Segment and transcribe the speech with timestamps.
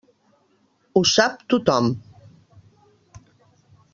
[0.93, 1.91] Ho sap tothom.